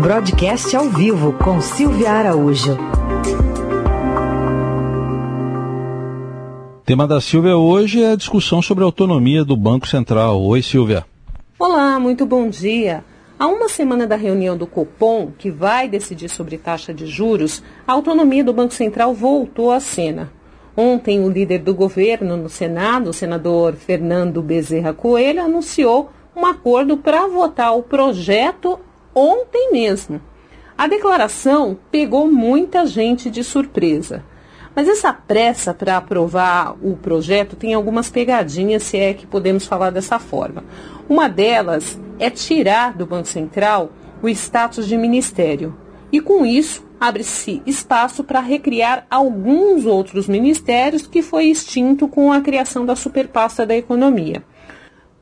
[0.00, 2.72] Broadcast ao vivo com Silvia Araújo.
[6.78, 10.40] O tema da Silvia hoje é a discussão sobre a autonomia do Banco Central.
[10.42, 11.04] Oi, Silvia.
[11.58, 13.04] Olá, muito bom dia.
[13.38, 17.92] Há uma semana da reunião do Copom, que vai decidir sobre taxa de juros, a
[17.92, 20.32] autonomia do Banco Central voltou à cena.
[20.74, 26.96] Ontem, o líder do governo no Senado, o senador Fernando Bezerra Coelho, anunciou um acordo
[26.96, 28.78] para votar o projeto
[29.14, 30.20] ontem mesmo.
[30.76, 34.24] A declaração pegou muita gente de surpresa.
[34.74, 39.90] Mas essa pressa para aprovar o projeto tem algumas pegadinhas, se é que podemos falar
[39.90, 40.64] dessa forma.
[41.08, 43.90] Uma delas é tirar do Banco Central
[44.22, 45.76] o status de ministério.
[46.12, 52.40] E com isso, abre-se espaço para recriar alguns outros ministérios que foi extinto com a
[52.40, 54.44] criação da superpasta da economia.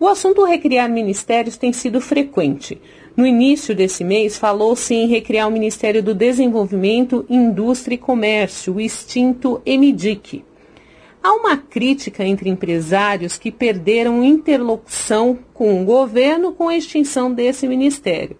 [0.00, 2.80] O assunto recriar ministérios tem sido frequente.
[3.16, 8.80] No início desse mês, falou-se em recriar o Ministério do Desenvolvimento, Indústria e Comércio, o
[8.80, 10.44] extinto MDIC.
[11.20, 17.66] Há uma crítica entre empresários que perderam interlocução com o governo com a extinção desse
[17.66, 18.38] ministério.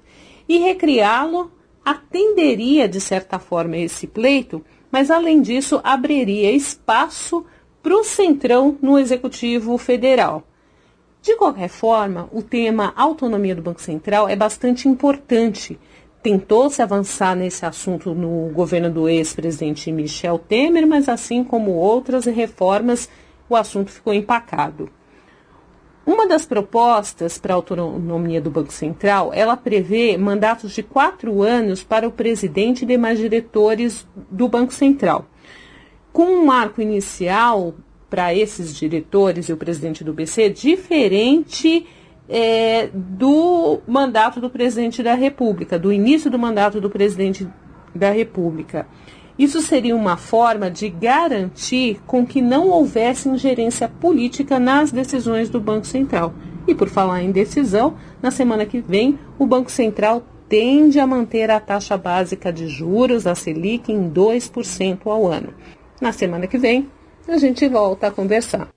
[0.49, 1.51] E recriá-lo
[1.85, 7.45] atenderia, de certa forma, esse pleito, mas, além disso, abriria espaço
[7.83, 10.48] para o Centrão no Executivo Federal.
[11.29, 15.79] De qualquer forma, o tema autonomia do Banco Central é bastante importante.
[16.23, 23.11] Tentou-se avançar nesse assunto no governo do ex-presidente Michel Temer, mas assim como outras reformas,
[23.47, 24.89] o assunto ficou empacado.
[26.07, 31.85] Uma das propostas para a autonomia do Banco Central, ela prevê mandatos de quatro anos
[31.85, 35.27] para o presidente e demais diretores do Banco Central.
[36.11, 37.75] Com um marco inicial
[38.09, 41.87] para esses diretores e o presidente do BC diferente
[42.29, 47.49] é, do mandato do presidente da República, do início do mandato do presidente
[47.95, 48.87] da República.
[49.39, 55.61] Isso seria uma forma de garantir com que não houvesse ingerência política nas decisões do
[55.61, 56.35] Banco Central.
[56.67, 61.51] E por falar em decisão, na semana que vem, o Banco Central tende a manter
[61.51, 65.55] a taxa básica de juros, a Selic, em 2% ao ano.
[66.01, 66.89] Na semana que vem,
[67.29, 68.69] a gente volta a conversar.